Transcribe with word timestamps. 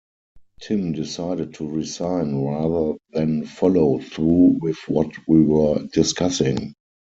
Tim 0.63 0.93
decided 0.93 1.53
to 1.53 1.69
resign 1.69 2.41
rather 2.41 2.97
than 3.11 3.45
follow 3.45 3.99
through 3.99 4.57
with 4.59 4.77
what 4.87 5.11
we 5.27 5.43
were 5.43 5.77
discussing. 5.93 6.73